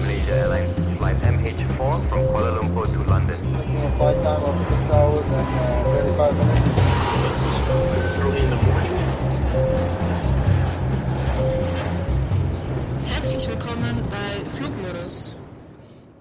[0.00, 3.36] Malaysia Airlines flight MH4 from Kuala Lumpur to London.
[4.00, 6.67] Flight time of 6 hours and uh, 35 minutes.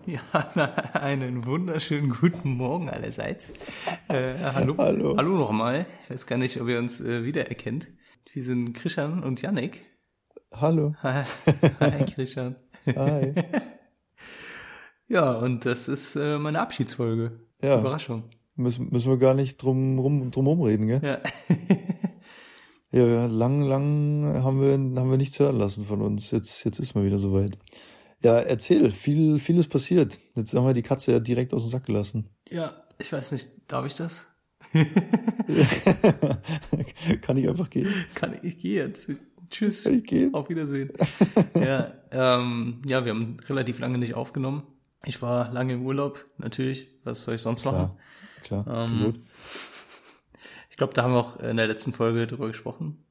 [0.56, 3.52] Ja, einen wunderschönen guten Morgen allerseits.
[4.08, 5.18] Äh, hallo, Hallo.
[5.18, 5.86] hallo nochmal.
[6.04, 7.90] Ich weiß gar nicht, ob ihr uns äh, wiedererkennt.
[8.32, 9.86] Wir sind Christian und Yannick.
[10.54, 10.96] Hallo.
[11.04, 11.26] Hi,
[11.82, 12.56] Hi Christian.
[12.86, 13.34] Hi.
[15.10, 17.40] Ja, und das ist äh, meine Abschiedsfolge.
[17.62, 17.80] Ja.
[17.80, 18.24] Überraschung.
[18.56, 21.00] Müssen, müssen wir gar nicht drum rum, drum rumreden, gell?
[21.02, 21.20] Ja.
[22.92, 26.32] Ja, ja, lang, lang haben wir, haben wir nichts hören lassen von uns.
[26.32, 27.58] Jetzt, jetzt ist mal wieder soweit.
[28.24, 28.92] Ja, erzähl.
[28.92, 30.20] Viel, vieles passiert.
[30.36, 32.30] Jetzt haben wir die Katze ja direkt aus dem Sack gelassen.
[32.50, 34.26] ja, ich weiß nicht, darf ich das?
[37.22, 37.88] Kann ich einfach gehen?
[38.16, 39.12] Kann ich, ich gehe jetzt.
[39.50, 39.84] Tschüss.
[39.84, 40.34] Kann ich gehen?
[40.34, 40.92] Auf Wiedersehen.
[41.56, 44.64] ja, ähm, ja, wir haben relativ lange nicht aufgenommen.
[45.06, 46.88] Ich war lange im Urlaub, natürlich.
[47.04, 47.92] Was soll ich sonst machen?
[48.44, 48.90] Klar, klar.
[48.90, 49.20] Ähm, gut.
[50.70, 53.04] Ich glaube, da haben wir auch in der letzten Folge drüber gesprochen.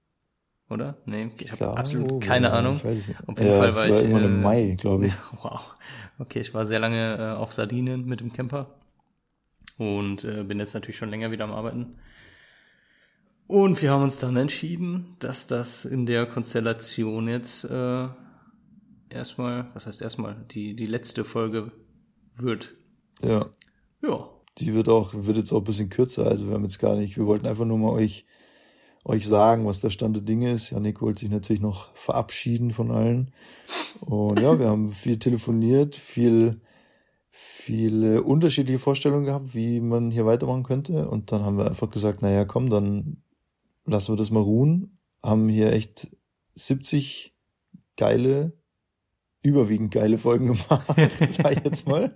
[0.69, 0.97] Oder?
[1.07, 2.77] Nee, ich habe Klar, absolut keine Ahnung.
[2.77, 3.21] Ich weiß es nicht.
[3.29, 5.13] Auf jeden ja, Fall war war ich, irgendwann äh, im Mai, glaube ich.
[5.43, 5.61] Wow.
[6.19, 8.75] Okay, ich war sehr lange äh, auf Sardinien mit dem Camper
[9.79, 11.99] und äh, bin jetzt natürlich schon länger wieder am Arbeiten.
[13.47, 18.09] Und wir haben uns dann entschieden, dass das in der Konstellation jetzt äh,
[19.09, 21.71] erstmal, was heißt erstmal, die, die letzte Folge
[22.35, 22.75] wird.
[23.23, 23.47] Ja.
[24.03, 26.27] Ja, Die wird auch, wird jetzt auch ein bisschen kürzer.
[26.27, 28.27] Also wir haben jetzt gar nicht, wir wollten einfach nur mal euch,
[29.07, 30.71] euch sagen, was der Stand der Dinge ist.
[30.71, 33.31] Janik wollte sich natürlich noch verabschieden von allen.
[34.01, 36.61] Und ja, wir haben viel telefoniert, viel,
[37.31, 41.09] viele unterschiedliche Vorstellungen gehabt, wie man hier weitermachen könnte.
[41.09, 43.23] Und dann haben wir einfach gesagt, naja, komm, dann
[43.85, 44.99] lassen wir das mal ruhen.
[45.23, 46.09] Haben hier echt
[46.55, 47.33] 70
[47.97, 48.53] geile,
[49.47, 50.87] überwiegend geile Folgen gemacht,
[51.29, 52.15] sag ich jetzt mal.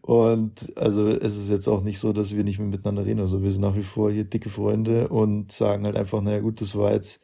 [0.00, 3.20] und also es ist jetzt auch nicht so, dass wir nicht mehr miteinander reden.
[3.20, 6.60] Also wir sind nach wie vor hier dicke Freunde und sagen halt einfach, naja gut,
[6.60, 7.20] das war jetzt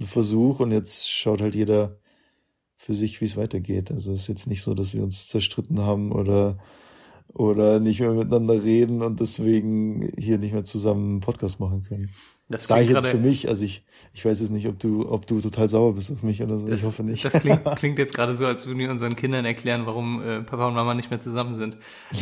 [0.00, 1.98] ein Versuch und jetzt schaut halt jeder
[2.76, 3.90] für sich, wie es weitergeht.
[3.90, 6.58] Also es ist jetzt nicht so, dass wir uns zerstritten haben oder
[7.34, 12.10] oder nicht mehr miteinander reden und deswegen hier nicht mehr zusammen einen Podcast machen können.
[12.48, 15.06] Das Sage ich klingt jetzt für mich, also ich, ich weiß jetzt nicht, ob du,
[15.10, 16.66] ob du total sauer bist auf mich oder so.
[16.66, 17.22] Das, ich hoffe nicht.
[17.24, 20.66] Das klingt, klingt jetzt gerade so, als würden wir unseren Kindern erklären, warum äh, Papa
[20.66, 21.76] und Mama nicht mehr zusammen sind.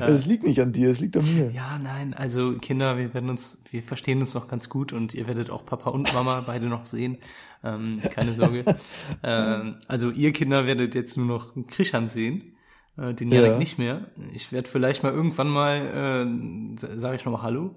[0.00, 1.50] Es liegt nicht an dir, es liegt an mir.
[1.50, 5.26] Ja, nein, also Kinder, wir werden uns, wir verstehen uns noch ganz gut und ihr
[5.26, 7.18] werdet auch Papa und Mama beide noch sehen.
[7.62, 8.64] Ähm, keine Sorge.
[9.22, 12.54] ähm, also ihr Kinder werdet jetzt nur noch Krishan sehen,
[13.00, 13.58] äh, den Janik Ja.
[13.58, 14.06] nicht mehr.
[14.34, 17.74] Ich werde vielleicht mal irgendwann mal, äh, sage ich nochmal Hallo.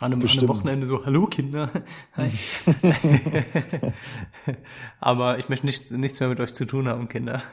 [0.00, 0.48] An einem, an einem.
[0.48, 1.70] Wochenende so, hallo Kinder.
[2.16, 2.30] Hi.
[5.00, 7.42] Aber ich möchte nichts, nichts mehr mit euch zu tun haben, Kinder.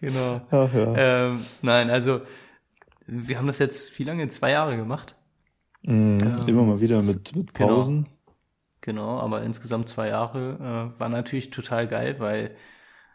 [0.00, 0.40] genau.
[0.50, 0.94] Ach ja.
[0.96, 2.22] Ähm, nein, also
[3.06, 4.28] wir haben das jetzt wie lange?
[4.30, 5.14] Zwei Jahre gemacht.
[5.82, 6.18] Mhm.
[6.20, 7.76] ähm, Immer mal wieder mit, mit genau.
[7.76, 8.06] Pausen.
[8.84, 12.50] Genau, aber insgesamt zwei Jahre äh, war natürlich total geil, weil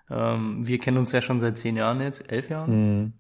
[0.10, 2.72] ähm, wir kennen uns ja schon seit zehn Jahren jetzt, elf Jahren.
[3.04, 3.14] Mhm.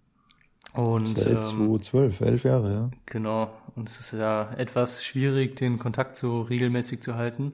[0.73, 2.89] Und Seit ähm, 2012, elf Jahre, ja.
[3.05, 3.51] Genau.
[3.75, 7.53] Und es ist ja etwas schwierig, den Kontakt so regelmäßig zu halten,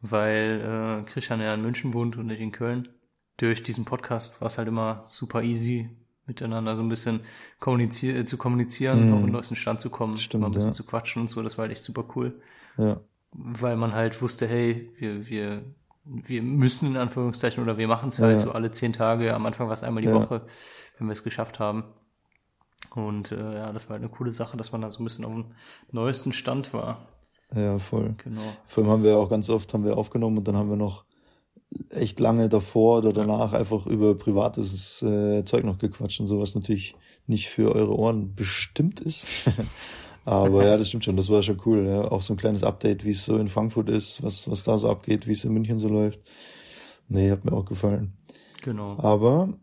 [0.00, 2.88] weil äh, Christian ja in München wohnt und nicht in Köln.
[3.36, 5.88] Durch diesen Podcast war es halt immer super easy,
[6.26, 7.20] miteinander so ein bisschen
[7.60, 9.14] kommunizier zu kommunizieren, Mhm.
[9.14, 10.74] auf den neuesten Stand zu kommen, Stimmt, mal ein bisschen ja.
[10.74, 11.42] zu quatschen und so.
[11.42, 12.40] Das war halt echt super cool,
[12.76, 13.00] Ja.
[13.32, 15.62] Weil man halt wusste, hey, wir, wir,
[16.04, 18.46] wir müssen in Anführungszeichen oder wir machen es halt Ja.
[18.46, 19.34] so alle zehn Tage.
[19.34, 20.14] Am Anfang war es einmal die Ja.
[20.14, 20.46] Woche,
[20.98, 21.84] wenn wir es geschafft haben.
[22.94, 25.24] Und äh, ja, das war halt eine coole Sache, dass man da so ein bisschen
[25.24, 25.46] auf dem
[25.92, 27.06] neuesten Stand war.
[27.54, 28.14] Ja, voll.
[28.18, 28.42] Genau.
[28.66, 31.04] Vor allem haben wir auch ganz oft haben wir aufgenommen und dann haben wir noch
[31.90, 36.96] echt lange davor oder danach einfach über privates äh, Zeug noch gequatscht und sowas natürlich
[37.26, 39.28] nicht für eure Ohren bestimmt ist.
[40.24, 41.86] Aber ja, das stimmt schon, das war schon cool.
[41.86, 42.10] Ja.
[42.10, 44.90] Auch so ein kleines Update, wie es so in Frankfurt ist, was, was da so
[44.90, 46.20] abgeht, wie es in München so läuft.
[47.08, 48.12] Nee, hat mir auch gefallen.
[48.62, 48.96] Genau.
[48.98, 49.54] Aber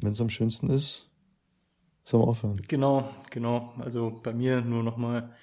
[0.00, 1.10] wenn es am schönsten ist,
[2.04, 2.60] sollen wir aufhören.
[2.68, 3.72] Genau, genau.
[3.78, 5.34] Also bei mir nur nochmal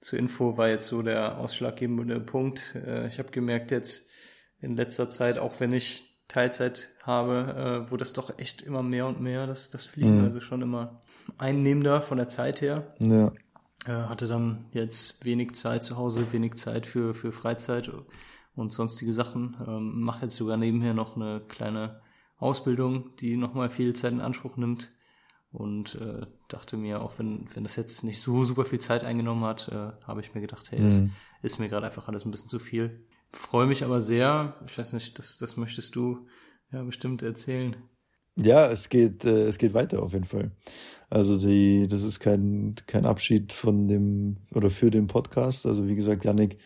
[0.00, 2.74] zur Info war jetzt so der ausschlaggebende Punkt.
[2.74, 4.08] Äh, ich habe gemerkt jetzt
[4.60, 9.06] in letzter Zeit, auch wenn ich Teilzeit habe, äh, wurde es doch echt immer mehr
[9.06, 10.24] und mehr, das, das Fliegen, Mhm.
[10.24, 11.02] also schon immer
[11.38, 12.94] einnehmender von der Zeit her.
[12.98, 13.32] Ja,
[13.92, 17.90] hatte dann jetzt wenig Zeit zu Hause, wenig Zeit für, für Freizeit
[18.54, 19.56] und sonstige Sachen.
[19.66, 22.00] Ähm, Mache jetzt sogar nebenher noch eine kleine
[22.38, 24.92] Ausbildung, die nochmal viel Zeit in Anspruch nimmt.
[25.52, 29.44] Und äh, dachte mir, auch wenn, wenn das jetzt nicht so super viel Zeit eingenommen
[29.44, 31.12] hat, äh, habe ich mir gedacht, hey, das Mhm.
[31.40, 33.06] ist mir gerade einfach alles ein bisschen zu viel.
[33.32, 36.26] Freue mich aber sehr, ich weiß nicht, das, das möchtest du
[36.72, 37.76] ja bestimmt erzählen.
[38.38, 40.50] Ja, es geht, äh, es geht weiter auf jeden Fall.
[41.08, 45.66] Also die, das ist kein, kein Abschied von dem oder für den Podcast.
[45.66, 46.58] Also wie gesagt, Yannick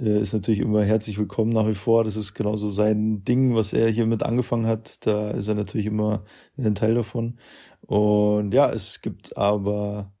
[0.00, 2.04] äh, ist natürlich immer herzlich willkommen nach wie vor.
[2.04, 5.06] Das ist genauso sein Ding, was er hier mit angefangen hat.
[5.06, 6.24] Da ist er natürlich immer
[6.56, 7.38] ein Teil davon.
[7.82, 10.12] Und ja, es gibt aber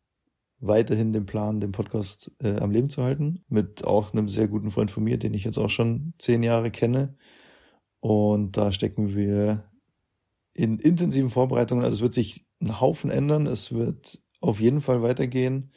[0.60, 3.44] weiterhin den Plan, den Podcast äh, am Leben zu halten.
[3.48, 6.70] Mit auch einem sehr guten Freund von mir, den ich jetzt auch schon zehn Jahre
[6.72, 7.16] kenne.
[8.00, 9.64] Und da stecken wir
[10.58, 11.84] in intensiven Vorbereitungen.
[11.84, 13.46] Also es wird sich ein Haufen ändern.
[13.46, 15.70] Es wird auf jeden Fall weitergehen.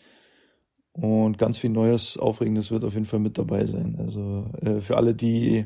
[0.94, 3.96] Und ganz viel Neues, Aufregendes wird auf jeden Fall mit dabei sein.
[4.00, 5.66] Also äh, für alle, die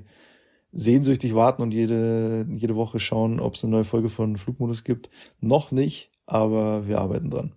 [0.73, 5.09] sehnsüchtig warten und jede, jede Woche schauen, ob es eine neue Folge von Flugmodus gibt.
[5.39, 7.53] Noch nicht, aber wir arbeiten dran.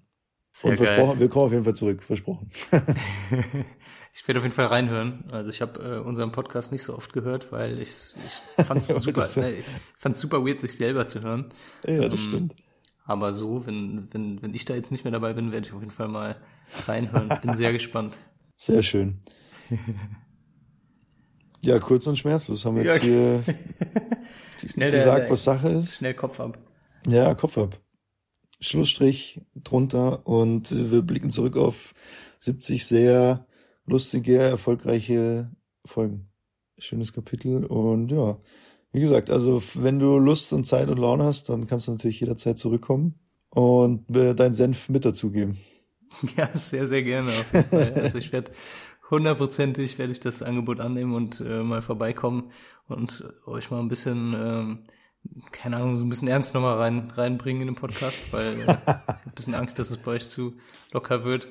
[0.53, 1.21] Sehr und versprochen, geil.
[1.21, 2.51] wir kommen auf jeden Fall zurück, versprochen.
[4.15, 5.25] ich werde auf jeden Fall reinhören.
[5.31, 7.91] Also ich habe äh, unseren Podcast nicht so oft gehört, weil ich,
[8.59, 9.65] ich fand es super, ne, ich
[9.97, 11.47] fand's super weird, sich selber zu hören.
[11.87, 12.55] Ja, das Ähm, stimmt.
[13.05, 15.81] Aber so, wenn, wenn, wenn ich da jetzt nicht mehr dabei bin, werde ich auf
[15.81, 16.37] jeden Fall mal
[16.87, 17.29] reinhören.
[17.43, 18.19] Bin sehr gespannt.
[18.57, 19.21] Sehr schön.
[21.63, 23.43] Ja, kurz und schmerzlos haben wir jetzt hier
[24.73, 25.97] Schnell der- gesagt, der- was Sache ist.
[25.97, 26.59] Schnell Kopf ab.
[27.09, 27.81] Ja, Kopf ab.
[28.61, 31.95] Schlussstrich drunter und wir blicken zurück auf
[32.41, 33.47] 70 sehr
[33.89, 35.51] lustige, erfolgreiche
[35.85, 36.29] Folgen.
[36.79, 38.39] Schönes Kapitel und ja,
[38.93, 42.21] wie gesagt, also wenn du Lust und Zeit und Laune hast, dann kannst du natürlich
[42.21, 43.19] jederzeit zurückkommen
[43.51, 45.59] und äh, deinen Senf mit dazugeben.
[46.37, 47.31] Ja, sehr, sehr gerne.
[47.71, 48.51] Also ich werde
[49.11, 52.51] hundertprozentig werde ich das Angebot annehmen und äh, mal vorbeikommen
[52.89, 54.85] und euch mal ein bisschen, ähm,
[55.53, 59.33] keine Ahnung, so ein bisschen ernst nochmal rein, reinbringen in den Podcast, weil äh, ein
[59.35, 60.55] bisschen Angst, dass es bei euch zu
[60.93, 61.49] locker wird.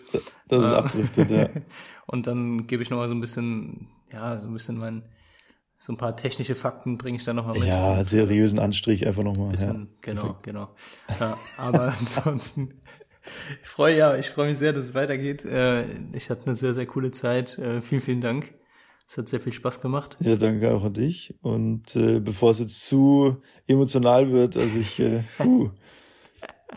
[0.48, 1.50] Dass es Ähm, abdriftet, ja.
[2.06, 5.04] Und dann gebe ich nochmal so ein bisschen, ja, so ein bisschen mein,
[5.78, 7.68] so ein paar technische Fakten bringe ich dann nochmal mit.
[7.68, 9.52] Ja, seriösen Anstrich einfach nochmal.
[9.52, 9.88] bisschen, Ja.
[10.02, 10.44] genau, Perfekt.
[10.44, 10.70] genau.
[11.20, 12.74] Ja, aber ansonsten,
[13.62, 15.44] ich freue ja, ich freue mich sehr, dass es weitergeht.
[15.46, 15.84] Äh,
[16.14, 17.58] Ich hatte eine sehr, sehr coole Zeit.
[17.58, 18.54] Äh, Vielen, vielen Dank.
[19.10, 20.18] Es hat sehr viel Spaß gemacht.
[20.20, 21.34] Ja, danke auch an dich.
[21.42, 25.70] Und äh, bevor es jetzt zu emotional wird, also ich äh, puh,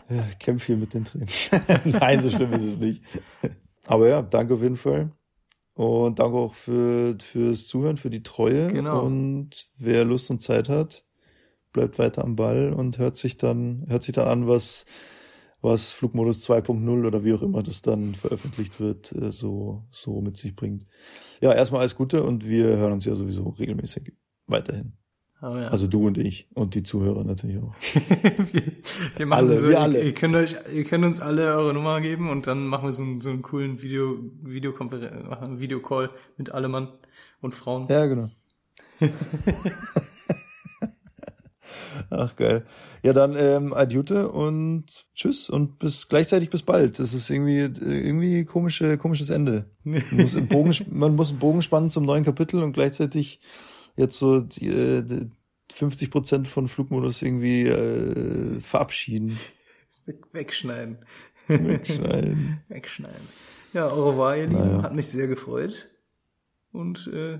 [0.09, 1.27] ja, kämpfe hier mit den Tränen.
[1.85, 3.03] Nein, so schlimm ist es nicht.
[3.85, 5.11] Aber ja, danke auf jeden Fall.
[5.73, 8.67] Und danke auch für, fürs Zuhören, für die Treue.
[8.67, 9.03] Genau.
[9.03, 11.03] Und wer Lust und Zeit hat,
[11.73, 14.85] bleibt weiter am Ball und hört sich dann, hört sich dann an, was,
[15.61, 20.37] was Flugmodus 2.0 oder wie auch immer das dann veröffentlicht wird, äh, so, so mit
[20.37, 20.85] sich bringt.
[21.39, 24.13] Ja, erstmal alles Gute und wir hören uns ja sowieso regelmäßig
[24.47, 24.93] weiterhin.
[25.39, 25.67] Aber ja.
[25.69, 27.73] Also du und ich und die Zuhörer natürlich auch.
[28.53, 28.63] wir,
[29.17, 30.03] wir machen Alle, so, wir ihr, alle.
[30.03, 33.01] Ihr, könnt euch, ihr könnt uns alle eure Nummer geben und dann machen wir so
[33.01, 36.89] einen, so einen coolen Video, Videokonferenz, Videocall mit alle Mann
[37.41, 37.87] und Frauen.
[37.89, 38.29] Ja, genau.
[42.09, 42.65] Ach geil.
[43.03, 44.85] Ja, dann ähm, Adjute und
[45.15, 46.99] tschüss und bis gleichzeitig bis bald.
[46.99, 49.65] Das ist irgendwie äh, irgendwie komische komisches Ende.
[49.83, 53.39] Man muss, einen Bogen, man muss einen Bogen spannen zum neuen Kapitel und gleichzeitig
[53.95, 55.29] jetzt so die, äh, die
[55.71, 59.37] 50 Prozent von Flugmodus irgendwie äh, verabschieden.
[60.05, 60.97] Weg, wegschneiden.
[61.47, 62.61] Wegschneiden.
[62.67, 63.27] Wegschneiden.
[63.73, 64.67] Ja, au revoir, ihr Lieben.
[64.67, 64.83] Naja.
[64.83, 65.89] Hat mich sehr gefreut.
[66.71, 67.39] Und äh,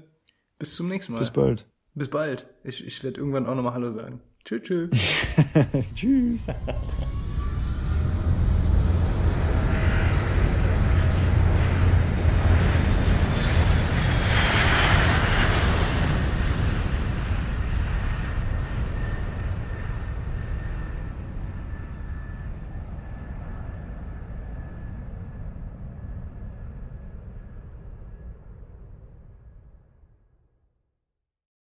[0.60, 1.20] bis zum nächsten Mal.
[1.20, 1.66] Bis bald.
[1.94, 2.48] Bis bald.
[2.64, 4.22] Ich, ich werde irgendwann auch nochmal Hallo sagen.
[4.46, 4.90] Tschüss, tschüss.
[5.96, 6.48] Tschüss.